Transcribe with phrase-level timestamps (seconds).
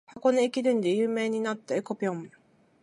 [0.07, 2.27] 箱根駅伝で有名になった「えこぴょん」